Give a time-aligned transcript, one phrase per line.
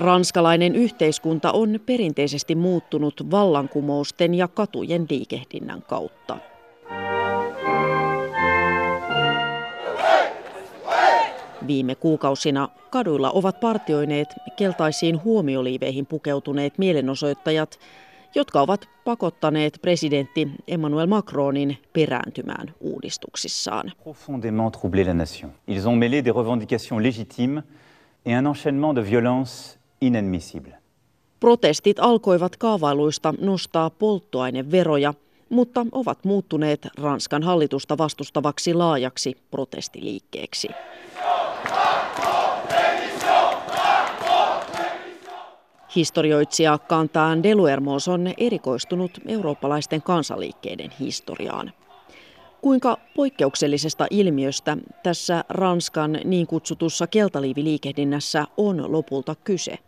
[0.00, 6.38] Ranskalainen yhteiskunta on perinteisesti muuttunut vallankumousten ja katujen liikehdinnän kautta.
[11.66, 17.78] Viime kuukausina kaduilla ovat partioineet keltaisiin huomioliiveihin pukeutuneet mielenosoittajat,
[18.34, 23.92] jotka ovat pakottaneet presidentti Emmanuel Macronin perääntymään uudistuksissaan.
[24.02, 25.52] Profondément troublé la nation.
[25.68, 27.62] Ils ont mêlé des revendications légitimes
[28.26, 30.74] et un enchaînement de violence inadmissible.
[31.40, 35.14] Protestit alkoivat kaavailuista nostaa polttoaineveroja,
[35.48, 40.68] mutta ovat muuttuneet Ranskan hallitusta vastustavaksi laajaksi protestiliikkeeksi.
[45.96, 51.72] Historioitsija Kantaan Deluermos on erikoistunut eurooppalaisten kansanliikkeiden historiaan.
[52.60, 59.78] Kuinka poikkeuksellisesta ilmiöstä tässä Ranskan niin kutsutussa keltaliiviliikehdinnässä on lopulta kyse?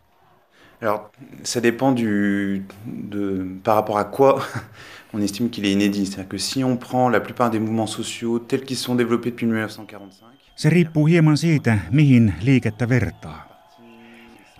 [0.81, 1.01] Alors,
[1.43, 2.63] ça dépend du,
[3.11, 4.41] de, par rapport à quoi
[5.13, 6.05] on estime qu'il est inédit.
[6.05, 9.47] C'est-à-dire que si on prend la plupart des mouvements sociaux tels qu'ils sont développés depuis
[9.47, 10.29] 1945...
[10.55, 13.48] Se riippuu hieman siitä, mihin liikettä vertaa.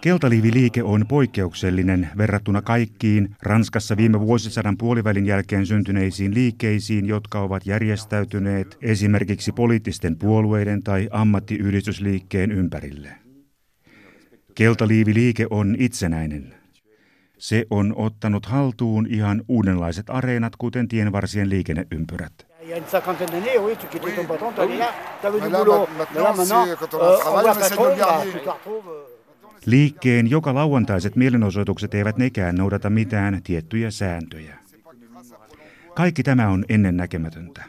[0.02, 8.77] Keltaliiviliike on poikkeuksellinen verrattuna kaikkiin Ranskassa viime vuosisadan puolivälin jälkeen syntyneisiin liikkeisiin, jotka ovat järjestäytyneet
[8.81, 13.09] esimerkiksi poliittisten puolueiden tai ammattiyhdistysliikkeen ympärille.
[14.55, 16.53] Keltaliiviliike on itsenäinen.
[17.38, 22.33] Se on ottanut haltuun ihan uudenlaiset areenat, kuten tienvarsien liikenneympyrät.
[29.66, 34.60] Liikkeen joka lauantaiset mielenosoitukset eivät nekään noudata mitään tiettyjä sääntöjä.
[35.96, 37.64] Kaikki tämä on ennennäkemätöntä.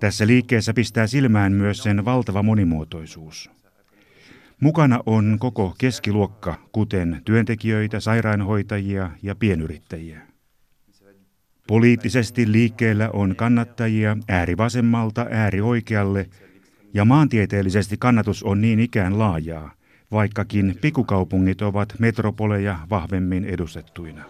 [0.00, 3.50] Tässä liikkeessä pistää silmään myös sen valtava monimuotoisuus.
[4.60, 10.20] Mukana on koko keskiluokka, kuten työntekijöitä, sairaanhoitajia ja pienyrittäjiä.
[11.66, 16.28] Poliittisesti liikkeellä on kannattajia äärivasemmalta äärioikealle
[16.94, 19.72] ja maantieteellisesti kannatus on niin ikään laajaa,
[20.12, 24.24] vaikkakin pikukaupungit ovat metropoleja vahvemmin edustettuina.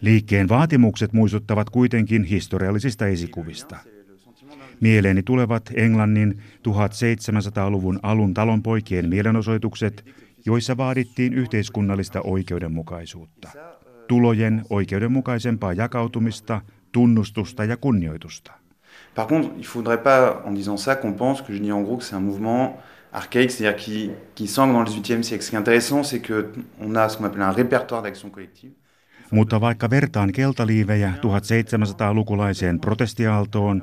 [0.00, 3.76] Liikkeen vaatimukset muistuttavat kuitenkin historiallisista esikuvista.
[4.80, 6.38] Mieleeni tulevat Englannin
[6.68, 10.04] 1700-luvun alun talonpoikien mielenosoitukset,
[10.46, 13.48] joissa vaadittiin yhteiskunnallista oikeudenmukaisuutta,
[14.08, 16.60] tulojen oikeudenmukaisempaa jakautumista,
[16.92, 18.61] tunnustusta ja kunnioitusta.
[19.14, 21.98] Par contre, il faudrait pas, en disant ça, qu'on pense que je dis en gros
[21.98, 22.78] que c'est un mouvement
[23.12, 25.44] archaïque, c'est-à-dire qui, qui semble dans le 18e siècle.
[25.44, 28.72] Ce qui est intéressant, c'est qu'on a ce qu'on appelle un répertoire d'action collective.
[29.30, 33.82] Mutta vaikka vertaan keltaliivejä 1700-lukulaiseen protestiaaltoon,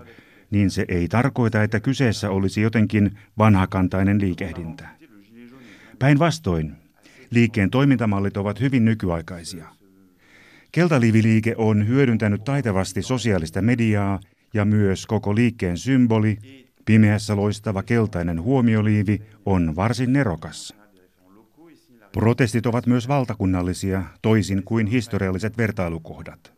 [0.52, 4.88] niin se ei tarkoita, että kyseessä olisi jotenkin vanhakantainen liikehdintä.
[6.00, 6.76] Päinvastoin,
[7.32, 9.66] liikkeen toimintamallit ovat hyvin nykyaikaisia.
[10.72, 14.20] Keltaliiviliike on hyödyntänyt taitavasti sosiaalista mediaa
[14.54, 16.38] ja myös koko liikkeen symboli,
[16.86, 20.76] pimeässä loistava keltainen huomioliivi, on varsin nerokas.
[22.12, 26.54] Protestit ovat myös valtakunnallisia, toisin kuin historialliset vertailukohdat.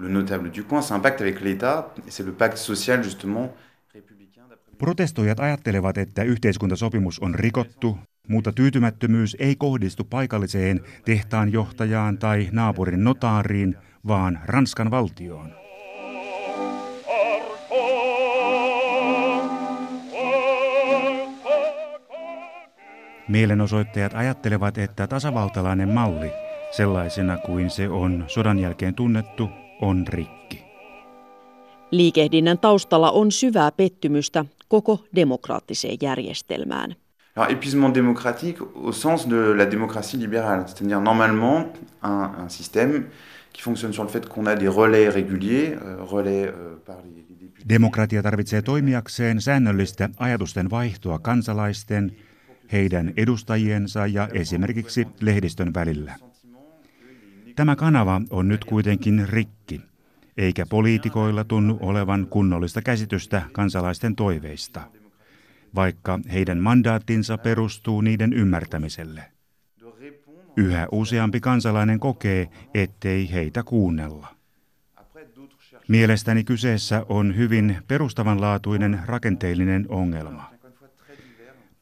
[0.00, 3.50] Le notable du coin, c'est un pacte avec l'État, c'est le pacte social justement
[4.78, 7.98] Protestoijat ajattelevat, että yhteiskuntasopimus on rikottu,
[8.28, 13.76] mutta tyytymättömyys ei kohdistu paikalliseen tehtaan johtajaan tai naapurin notaariin,
[14.06, 15.61] vaan Ranskan valtioon.
[23.28, 26.32] Mielenosoittajat ajattelevat, että tasavaltalainen malli,
[26.70, 29.50] sellaisena kuin se on sodan jälkeen tunnettu,
[29.80, 30.64] on rikki.
[31.90, 36.94] Liikehdinnän taustalla on syvää pettymystä koko demokraattiseen järjestelmään.
[37.36, 41.64] Alors, épuisement démocratique au sens de la démocratie libérale, c'est-à-dire normalement
[42.02, 43.04] un, un système
[43.52, 47.10] qui fonctionne sur le fait qu'on a des relais réguliers, euh, relais euh, par les,
[47.10, 47.64] députés.
[47.68, 52.12] Demokratia tarvitsee toimijakseen säännöllistä ajatusten vaihtoa kansalaisten,
[52.72, 56.14] heidän edustajiensa ja esimerkiksi lehdistön välillä.
[57.56, 59.80] Tämä kanava on nyt kuitenkin rikki,
[60.36, 64.80] eikä poliitikoilla tunnu olevan kunnollista käsitystä kansalaisten toiveista,
[65.74, 69.24] vaikka heidän mandaattinsa perustuu niiden ymmärtämiselle.
[70.56, 74.26] Yhä useampi kansalainen kokee, ettei heitä kuunnella.
[75.88, 80.61] Mielestäni kyseessä on hyvin perustavanlaatuinen rakenteellinen ongelma.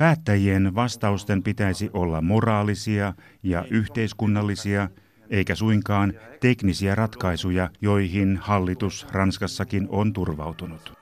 [0.01, 4.89] Päättäjien vastausten pitäisi olla moraalisia ja yhteiskunnallisia,
[5.31, 10.93] eikä suinkaan teknisiä ratkaisuja, joihin hallitus Ranskassakin on turvautunut.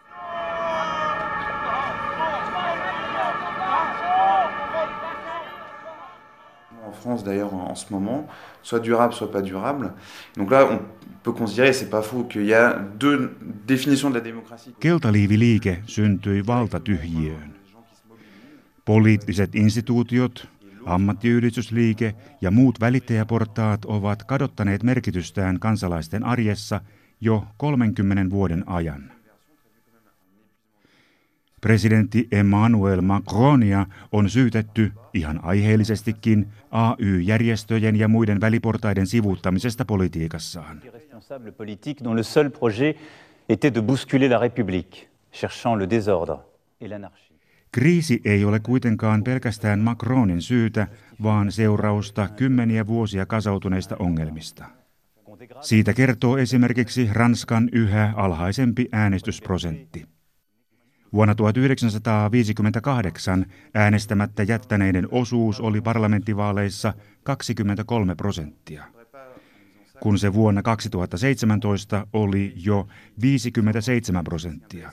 [7.03, 8.27] France d'ailleurs en ce moment,
[8.63, 9.91] soit durable, soit pas durable.
[10.39, 10.79] Donc là, on
[11.23, 13.31] peut considérer, c'est pas faux, qu'il y a deux
[13.69, 14.75] définitions de la démocratie.
[14.81, 17.58] Keltaliiviliike syntyi valtatyhjiöön.
[18.89, 20.49] Poliittiset instituutiot,
[20.87, 26.81] ammattiyhdistysliike ja muut välittäjäportaat ovat kadottaneet merkitystään kansalaisten arjessa
[27.21, 29.13] jo 30 vuoden ajan.
[31.61, 40.83] Presidentti Emmanuel Macronia on syytetty ihan aiheellisestikin AY-järjestöjen ja muiden väliportaiden sivuuttamisesta politiikassaan.
[43.49, 46.39] était de bousculer la République, cherchant le désordre
[46.81, 47.29] et l'anarchie.
[47.73, 50.87] Kriisi ei ole kuitenkaan pelkästään Macronin syytä,
[51.23, 54.65] vaan seurausta kymmeniä vuosia kasautuneista ongelmista.
[55.61, 60.07] Siitä kertoo esimerkiksi Ranskan yhä alhaisempi äänestysprosentti.
[61.13, 68.85] Vuonna 1958 äänestämättä jättäneiden osuus oli parlamenttivaaleissa 23 prosenttia,
[70.01, 72.89] kun se vuonna 2017 oli jo
[73.21, 74.93] 57 prosenttia.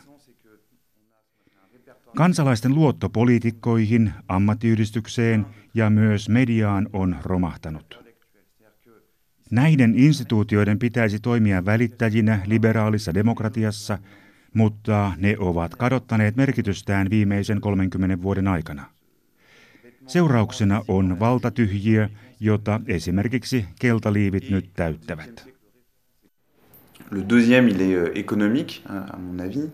[2.15, 8.06] Kansalaisten luotto poliitikkoihin, ammattiyhdistykseen ja myös mediaan on romahtanut.
[9.51, 13.97] Näiden instituutioiden pitäisi toimia välittäjinä liberaalissa demokratiassa–
[14.56, 18.85] mutta ne ovat kadottaneet merkitystään viimeisen 30 vuoden aikana.
[20.07, 22.09] Seurauksena on valtatyhjiö,
[22.39, 25.47] jota esimerkiksi keltaliivit nyt täyttävät.
[27.12, 29.69] Le deuxième, il est euh, économique, à mon avis.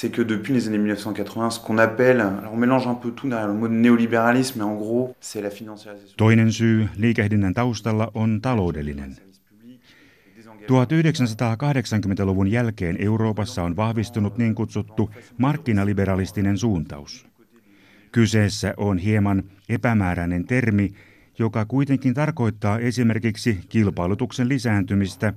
[0.00, 3.28] C'est que depuis les années 1980, ce qu'on appelle, alors on mélange un peu tout
[3.28, 6.14] derrière le mot néolibéralisme, mais en gros, c'est la financiarisation.
[6.16, 9.16] Toinen syy liikehdinnän taustalla on taloudellinen.
[10.68, 17.26] 1980-luvun jälkeen Euroopassa on vahvistunut niin kutsuttu markkinaliberalistinen suuntaus.
[18.12, 20.90] Kyseessä on hieman epämääräinen termi,
[21.38, 25.32] joka kuitenkin tarkoittaa esimerkiksi kilpailutuksen lisääntymistä,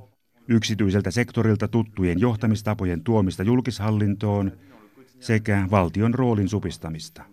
[0.51, 4.51] yksityiseltä sektorilta tuttujen johtamistapojen tuomista julkishallintoon
[5.19, 7.23] sekä valtion roolin supistamista.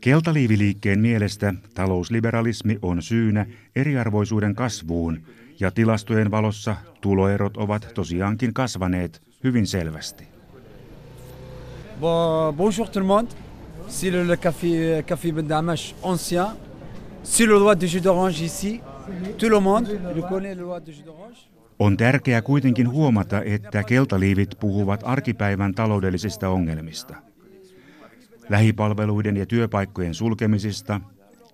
[0.00, 3.46] Keltaliiviliikkeen mielestä talousliberalismi on syynä
[3.76, 5.22] eriarvoisuuden kasvuun
[5.60, 10.28] ja tilastojen valossa tuloerot ovat tosiaankin kasvaneet hyvin selvästi.
[12.56, 13.28] bonjour tout le monde.
[13.88, 16.56] C'est le, café, café Ben Damash ancien.
[17.24, 18.80] C'est le loi de jus d'orange ici.
[19.38, 21.51] Tout le monde le connaît le loi de jus d'orange.
[21.82, 27.14] On tärkeää kuitenkin huomata, että keltaliivit puhuvat arkipäivän taloudellisista ongelmista.
[28.48, 31.00] Lähipalveluiden ja työpaikkojen sulkemisista,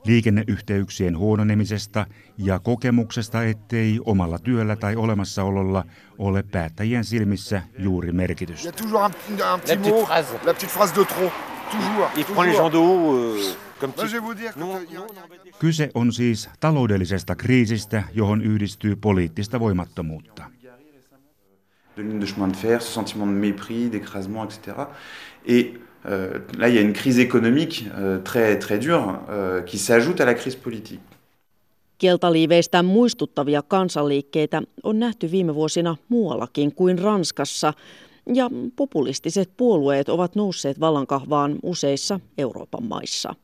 [0.05, 2.07] liikenneyhteyksien huononemisesta
[2.39, 5.85] ja kokemuksesta, ettei omalla työllä tai olemassaololla
[6.19, 8.73] ole päättäjien silmissä juuri merkitystä.
[15.59, 20.45] Kyse on siis taloudellisesta kriisistä, johon yhdistyy poliittista voimattomuutta.
[21.97, 24.73] De ligne de chemin de fer, ce sentiment de mépris, d'écrasement, etc.
[25.45, 29.79] Et Euh, là, il y a une crise économique euh, très, très dure euh, qui
[29.79, 31.01] s'ajoute à la crise politique.
[31.99, 37.73] Keltaliiveistä muistuttavia kansanliikkeitä on nähty viime vuosina muuallakin kuin Ranskassa,
[38.35, 43.35] ja populistiset puolueet ovat nousseet vallankahvaan useissa Euroopan maissa.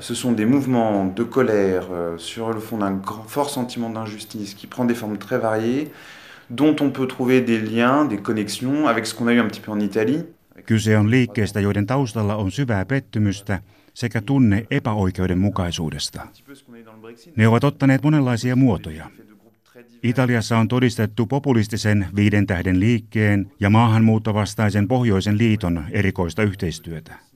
[0.00, 1.84] Ce sont des mouvements de colère
[2.16, 5.92] sur le fond d'un fort sentiment d'injustice qui prend des formes très variées,
[6.50, 9.60] dont on peut trouver des liens, des connexions avec ce qu'on a eu un petit
[9.60, 10.24] peu en Italie.
[10.66, 13.62] Kyse on liikkeestä, joiden taustalla on syvää pettymystä
[13.94, 16.26] sekä tunne epäoikeudenmukaisuudesta.
[17.36, 19.10] Ne ovat ottaneet monenlaisia muotoja.
[20.02, 27.31] Italiassa on todistettu populistisen viiden tähden liikkeen ja maahanmuuttovastaisen pohjoisen liiton erikoista yhteistyötä.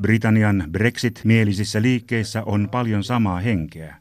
[0.00, 3.96] Britannian Brexit-mielisissä liikkeissä on paljon samaa henkeä,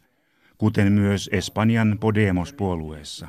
[0.57, 3.27] kuten myös Espanjan Podemos-puolueessa.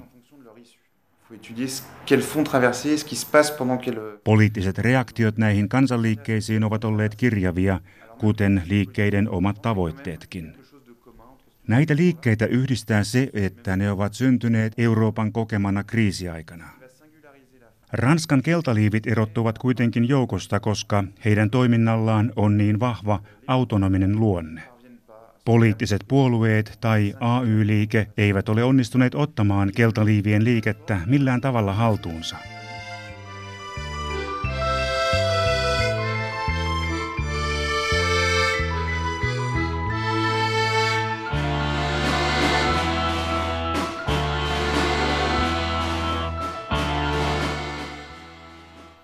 [4.25, 7.81] Poliittiset reaktiot näihin kansanliikkeisiin ovat olleet kirjavia,
[8.19, 10.57] kuten liikkeiden omat tavoitteetkin.
[11.67, 16.84] Näitä liikkeitä yhdistää se, että ne ovat syntyneet Euroopan kokemana kriisiaikana.
[17.95, 24.63] Ranskan keltaliivit erottuvat kuitenkin joukosta, koska heidän toiminnallaan on niin vahva autonominen luonne.
[25.45, 32.37] Poliittiset puolueet tai AY-liike eivät ole onnistuneet ottamaan keltaliivien liikettä millään tavalla haltuunsa.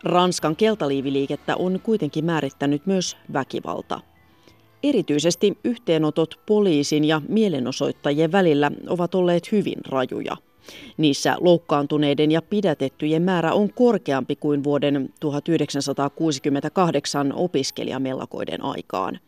[0.04, 4.00] Ranskan keltaliiviliikettä on kuitenkin määrittänyt myös väkivalta.
[4.82, 10.36] Erityisesti yhteenotot poliisin ja mielenosoittajien välillä ovat olleet hyvin rajuja.
[10.96, 19.20] Niissä loukkaantuneiden ja pidätettyjen määrä on korkeampi kuin vuoden 1968 opiskelijamellakoiden aikaan.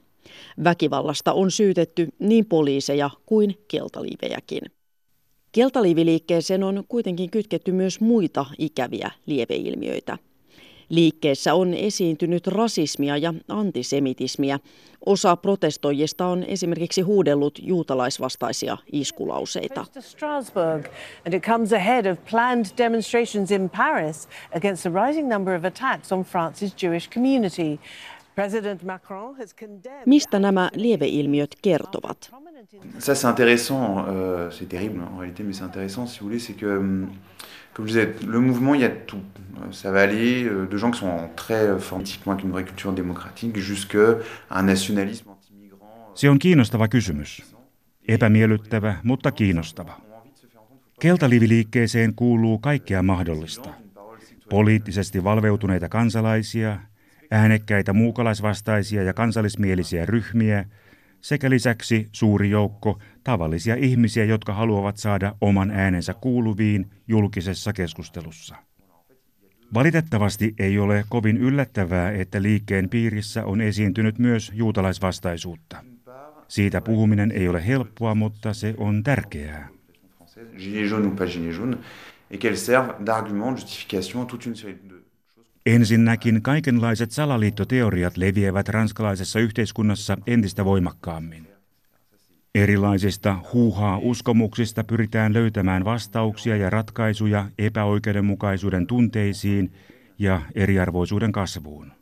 [0.64, 4.62] Väkivallasta on syytetty niin poliiseja kuin keltaliivejäkin.
[5.52, 10.18] Keltaliiviliikkeeseen on kuitenkin kytketty myös muita ikäviä lieveilmiöitä–
[10.92, 14.58] Liikkeessä on esiintynyt rasismia ja antisemitismiä.
[15.06, 19.86] Osa protestoijista on esimerkiksi huudellut juutalaisvastaisia iskulauseita.
[20.00, 20.86] Strasbourg,
[21.26, 26.12] and it comes ahead of planned demonstrations in Paris against a rising number of attacks
[26.12, 27.78] on France's Jewish community.
[30.06, 32.30] Mistä nämä lieveilmiöt kertovat?
[32.98, 36.60] Ça c'est intéressant, euh, c'est terrible en réalité, mais c'est intéressant si vous voulez, c'est
[36.60, 37.06] que euh,
[37.74, 39.22] comme je disais, le mouvement, il y a tout.
[39.56, 42.64] Euh, ça va aller euh, de gens qui sont très euh, fanatiquement avec une vraie
[42.64, 44.18] culture démocratique jusqu'à
[44.50, 46.12] un nationalisme anti-migrant.
[46.14, 47.42] Se on kiinnostava kysymys.
[48.08, 50.00] Epämiellyttävä, mutta kiinnostava.
[51.00, 53.68] Keltaliviliikkeeseen kuuluu kaikkea mahdollista.
[54.50, 56.78] Poliittisesti valveutuneita kansalaisia,
[57.30, 60.64] äänekkäitä muukalaisvastaisia ja kansallismielisiä ryhmiä–
[61.22, 68.56] sekä lisäksi suuri joukko tavallisia ihmisiä, jotka haluavat saada oman äänensä kuuluviin julkisessa keskustelussa.
[69.74, 75.84] Valitettavasti ei ole kovin yllättävää, että liikkeen piirissä on esiintynyt myös juutalaisvastaisuutta.
[76.48, 79.68] Siitä puhuminen ei ole helppoa, mutta se on tärkeää.
[80.58, 81.78] Gilets jaunes ou pas gilets jaunes,
[82.30, 84.91] et qu'elles servent d'argument, justification, toute une série de
[85.66, 91.48] Ensinnäkin kaikenlaiset salaliittoteoriat leviävät ranskalaisessa yhteiskunnassa entistä voimakkaammin.
[92.54, 99.72] Erilaisista huuhaa uskomuksista pyritään löytämään vastauksia ja ratkaisuja epäoikeudenmukaisuuden tunteisiin
[100.18, 101.92] ja eriarvoisuuden kasvuun.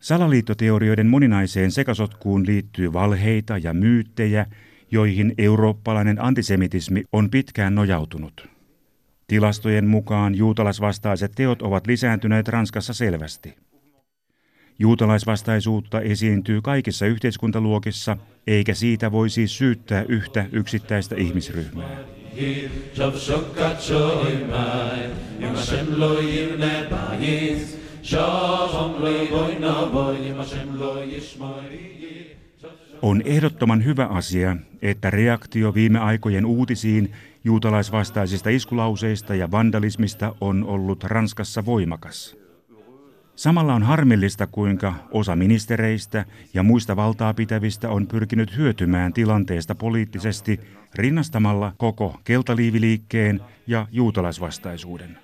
[0.00, 4.46] Salaliittoteorioiden moninaiseen sekasotkuun liittyy valheita ja myyttejä,
[4.90, 8.53] joihin eurooppalainen antisemitismi on pitkään nojautunut.
[9.26, 13.54] Tilastojen mukaan juutalaisvastaiset teot ovat lisääntyneet Ranskassa selvästi.
[14.78, 18.16] Juutalaisvastaisuutta esiintyy kaikissa yhteiskuntaluokissa,
[18.46, 21.98] eikä siitä voi siis syyttää yhtä yksittäistä ihmisryhmää.
[33.04, 37.12] On ehdottoman hyvä asia, että reaktio viime aikojen uutisiin
[37.44, 42.36] juutalaisvastaisista iskulauseista ja vandalismista on ollut Ranskassa voimakas.
[43.36, 50.60] Samalla on harmillista, kuinka osa ministereistä ja muista valtaa pitävistä on pyrkinyt hyötymään tilanteesta poliittisesti
[50.94, 55.18] rinnastamalla koko keltaliiviliikkeen ja juutalaisvastaisuuden.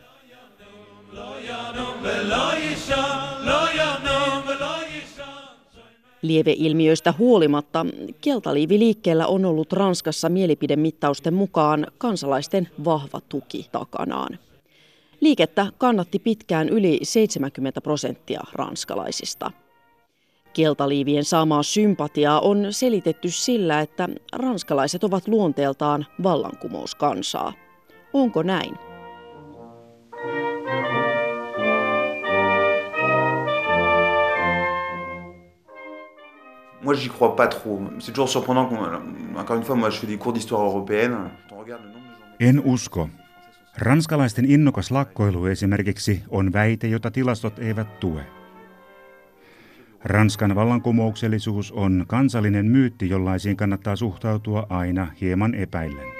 [6.22, 7.86] Lieveilmiöistä huolimatta
[8.20, 14.38] keltaliiviliikkeellä on ollut Ranskassa mielipidemittausten mukaan kansalaisten vahva tuki takanaan.
[15.20, 19.50] Liikettä kannatti pitkään yli 70 prosenttia ranskalaisista.
[20.52, 27.52] Keltaliivien saamaa sympatiaa on selitetty sillä, että ranskalaiset ovat luonteeltaan vallankumouskansaa.
[28.12, 28.89] Onko näin?
[36.82, 37.80] Moi, j'y crois pas trop.
[37.98, 38.68] C'est toujours surprenant
[39.36, 41.30] Encore une fois, moi, je fais des cours d'histoire européenne.
[42.40, 43.08] En usko.
[43.78, 48.26] Ranskalaisten innokas lakkoilu esimerkiksi on väite, jota tilastot eivät tue.
[50.04, 56.19] Ranskan vallankumouksellisuus on kansallinen myytti, jollaisiin kannattaa suhtautua aina hieman epäillen.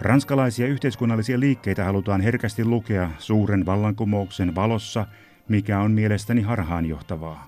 [0.00, 5.06] Ranskalaisia yhteiskunnallisia liikkeitä halutaan herkästi lukea suuren vallankumouksen valossa,
[5.48, 7.46] mikä on mielestäni harhaanjohtavaa.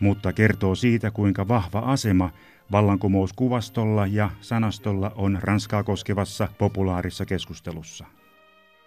[0.00, 2.30] Mutta kertoo siitä, kuinka vahva asema
[2.72, 8.04] vallankumouskuvastolla ja sanastolla on Ranskaa koskevassa populaarissa keskustelussa.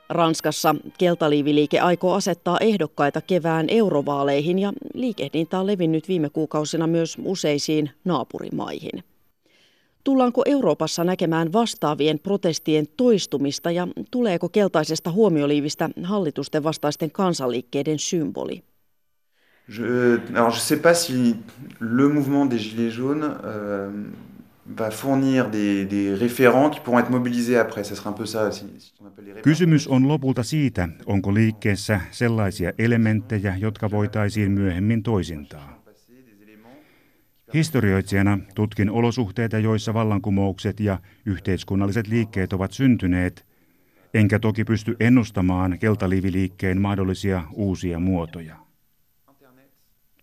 [0.10, 7.90] Ranskassa keltaliiviliike aikoo asettaa ehdokkaita kevään eurovaaleihin ja liikehdintä on levinnyt viime kuukausina myös useisiin
[8.06, 9.04] naapurimaihin.
[10.08, 18.64] Tullaanko Euroopassa näkemään vastaavien protestien toistumista ja tuleeko keltaisesta huomioliivistä hallitusten vastaisten kansanliikkeiden symboli?
[19.68, 19.84] Je,
[20.36, 21.36] alors je sais pas si
[21.80, 23.92] le mouvement des Gilets jaunes euh,
[24.80, 27.84] va fournir des, des référents qui pourront être mobilisés après.
[27.84, 28.52] Ça sera un peu ça.
[28.52, 34.52] Si, si on appelle les Kysymys on lopulta siitä, onko liikkeessä sellaisia elementtejä, jotka voitaisiin
[34.52, 35.78] myöhemmin toisintaa.
[37.54, 43.46] Historioitsijana tutkin olosuhteita, joissa vallankumoukset ja yhteiskunnalliset liikkeet ovat syntyneet,
[44.14, 48.56] enkä toki pysty ennustamaan keltaliiviliikkeen mahdollisia uusia muotoja.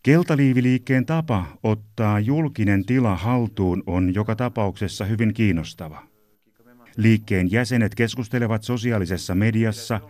[0.02, 6.02] Keltaliiviliikkeen tapa ottaa julkinen tila haltuun on joka tapauksessa hyvin kiinnostava.
[6.96, 10.00] Liikkeen jäsenet keskustelevat sosiaalisessa mediassa,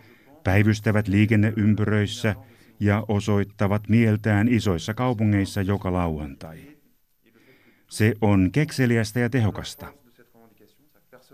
[0.45, 2.35] päivystävät liikenneympyröissä
[2.81, 6.74] ja osoittavat mieltään isoissa kaupungeissa joka lauantai.
[7.89, 9.87] Se on kekseliästä ja tehokasta.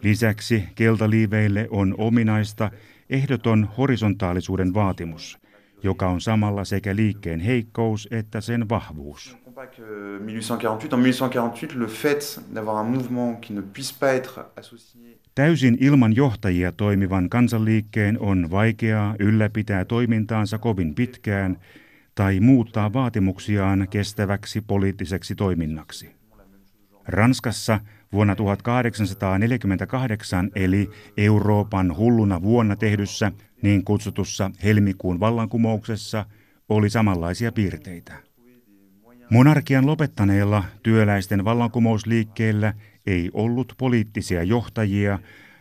[0.03, 2.71] Lisäksi keltaliiveille on ominaista
[3.11, 5.39] ehdoton horisontaalisuuden vaatimus,
[5.83, 9.37] joka on samalla sekä liikkeen heikkous että sen vahvuus.
[9.45, 15.77] 1848, en 1848, le fait d'avoir un mouvement qui ne puisse pas être associé Täysin
[15.81, 21.59] ilman johtajia toimivan kansanliikkeen on vaikeaa ylläpitää toimintaansa kovin pitkään
[22.15, 26.20] tai muuttaa vaatimuksiaan kestäväksi poliittiseksi toiminnaksi.
[27.07, 27.81] Ranskassa
[28.13, 36.27] vuonna 1848 eli Euroopan hulluna vuonna tehdyssä niin kutsutussa helmikuun vallankumouksessa
[36.69, 38.13] oli samanlaisia piirteitä.
[39.31, 42.75] Monarkian lopettaneella työläisten vallankumousliikkeellä
[43.07, 45.19] ei ollut poliittisia johtajia,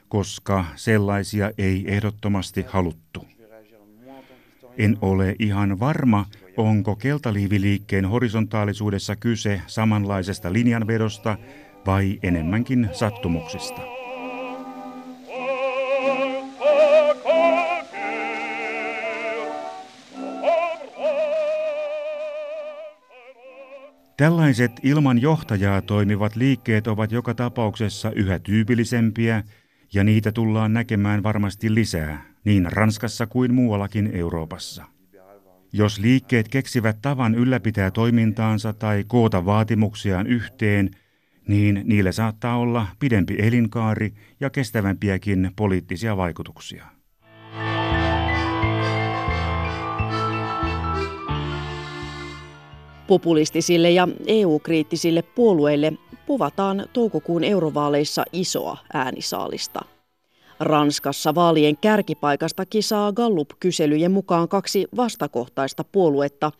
[0.07, 3.25] koska sellaisia ei ehdottomasti haluttu.
[4.77, 6.25] En ole ihan varma,
[6.59, 11.37] onko keltaliiviliikkeen horisontaalisuudessa kyse samanlaisesta linjanvedosta
[11.85, 13.81] vai enemmänkin sattumuksista.
[24.17, 29.43] Tällaiset ilman johtajaa toimivat liikkeet ovat joka tapauksessa yhä tyypillisempiä
[29.93, 34.98] ja niitä tullaan näkemään varmasti lisää, niin Ranskassa kuin muuallakin Euroopassa.
[35.73, 40.91] Jos liikkeet keksivät tavan ylläpitää toimintaansa tai koota vaatimuksiaan yhteen,
[41.47, 46.85] niin niille saattaa olla pidempi elinkaari ja kestävämpiäkin poliittisia vaikutuksia.
[53.07, 55.93] Populistisille ja EU-kriittisille puolueille
[56.25, 59.98] puvataan toukokuun eurovaaleissa isoa äänisaalista.
[60.59, 66.51] Ranskassa vaalien kärkipaikasta kisaa Gallup-kyselyjen mukaan kaksi vastakohtaista puoluetta.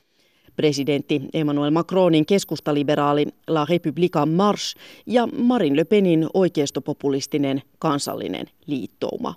[0.56, 9.36] Presidentti Emmanuel Macronin keskustaliberaali La République en Marche ja Marine Le Penin oikeistopopulistinen kansallinen liittouma.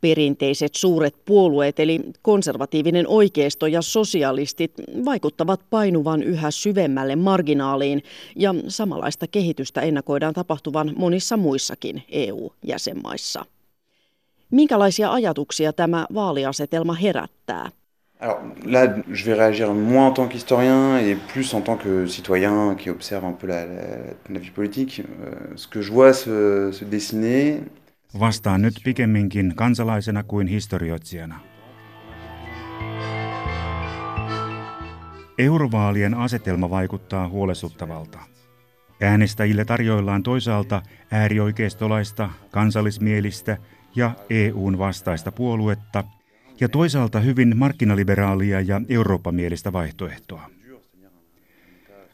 [0.00, 4.72] Perinteiset suuret puolueet eli konservatiivinen oikeisto ja sosialistit
[5.04, 8.02] vaikuttavat painuvan yhä syvemmälle marginaaliin
[8.36, 13.44] ja samanlaista kehitystä ennakoidaan tapahtuvan monissa muissakin EU-jäsenmaissa.
[14.54, 17.70] Minkälaisia ajatuksia tämä vaaliasetelma herättää?
[18.20, 22.76] Alors là, je vais réagir moins en tant qu'historien et plus en tant que citoyen
[22.76, 25.00] qui observe un peu la, la, la vie politique.
[25.00, 27.60] Euh, ce que je vois se, se dessiner,
[28.20, 31.40] Vastaan nyt pikemminkin kansalaisena kuin historioitsijana.
[35.38, 38.18] Eurovaalien asetelma vaikuttaa huolestuttavalta.
[39.02, 43.56] Äänestäjille tarjoillaan toisaalta äärioikeistolaista, kansallismielistä
[43.96, 46.04] ja EUn vastaista puoluetta
[46.60, 50.50] ja toisaalta hyvin markkinaliberaalia ja eurooppamielistä vaihtoehtoa.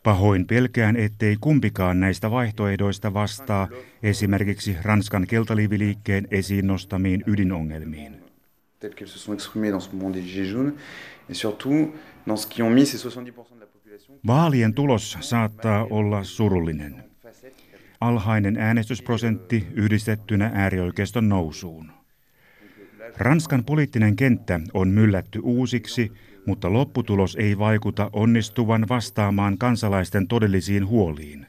[0.02, 3.68] Pahoin pelkään, ettei kumpikaan näistä vaihtoehdoista vastaa
[4.02, 8.16] esimerkiksi Ranskan keltaliiviliikkeen esiin nostamiin ydinongelmiin.
[14.26, 17.09] Vaalien tulos saattaa olla surullinen.
[18.00, 21.90] Alhainen äänestysprosentti yhdistettynä äärioikeiston nousuun.
[23.16, 26.12] Ranskan poliittinen kenttä on myllätty uusiksi
[26.46, 31.46] mutta lopputulos ei vaikuta onnistuvan vastaamaan kansalaisten todellisiin huoliin.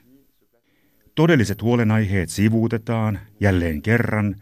[1.16, 4.36] Todelliset huolenaiheet sivuutetaan jälleen kerran,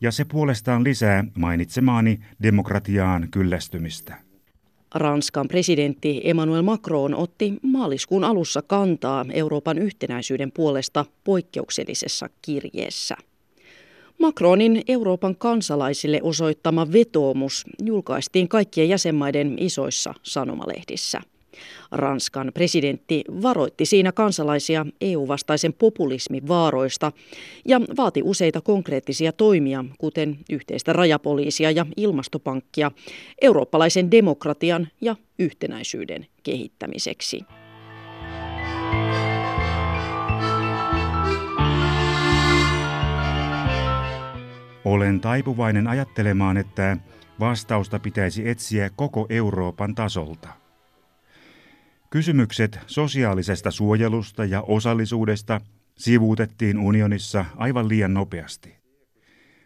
[0.00, 4.27] ja se puolestaan lisää mainitsemaani demokratiaan kyllästymistä.
[4.94, 13.16] Ranskan presidentti Emmanuel Macron otti maaliskuun alussa kantaa Euroopan yhtenäisyyden puolesta poikkeuksellisessa kirjeessä.
[14.18, 21.20] Macronin Euroopan kansalaisille osoittama vetoomus julkaistiin kaikkien jäsenmaiden isoissa sanomalehdissä.
[21.92, 27.12] Ranskan presidentti varoitti siinä kansalaisia EU-vastaisen populismin vaaroista
[27.64, 32.90] ja vaati useita konkreettisia toimia, kuten yhteistä rajapoliisia ja ilmastopankkia,
[33.42, 37.40] eurooppalaisen demokratian ja yhtenäisyyden kehittämiseksi.
[44.84, 46.96] Olen taipuvainen ajattelemaan, että
[47.40, 50.48] vastausta pitäisi etsiä koko Euroopan tasolta.
[52.10, 55.60] Kysymykset sosiaalisesta suojelusta ja osallisuudesta
[55.96, 58.74] sivuutettiin unionissa aivan liian nopeasti.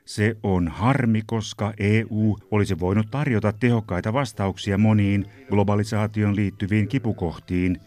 [0.04, 7.80] Se on harmi, koska EU olisi voinut tarjota tehokkaita vastauksia moniin globalisaation liittyviin kipukohtiin,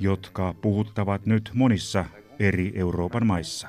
[0.00, 2.04] jotka puhuttavat nyt monissa
[2.38, 3.68] eri Euroopan maissa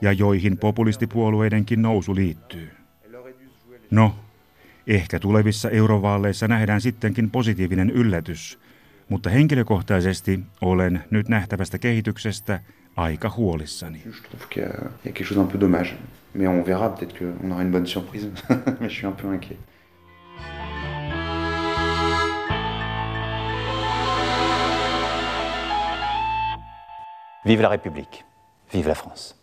[0.00, 2.70] ja joihin populistipuolueidenkin nousu liittyy.
[3.90, 4.14] No,
[4.86, 8.58] ehkä tulevissa eurovaaleissa nähdään sittenkin positiivinen yllätys,
[9.08, 12.60] mutta henkilökohtaisesti olen nyt nähtävästä kehityksestä
[12.96, 14.02] aika huolissani.
[14.04, 15.94] Je trouve qu'il y a quelque chose un peu dommage.
[16.34, 18.28] Mais on verra, peut-être qu'on aura une bonne surprise.
[18.80, 19.58] Mais je suis un peu inquiet.
[27.46, 28.24] Vive la République,
[28.72, 29.37] vive la France.